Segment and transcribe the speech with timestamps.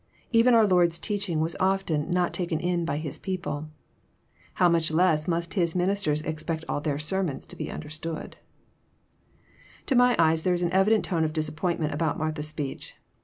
[0.31, 3.69] Even our Lord's teaching was often not taken in by His people!
[4.55, 9.45] How much less must His ministers expect all their sermons to be understood I
[9.85, 12.95] To my eyes there is an evident tone of disappointment about Martha's speech.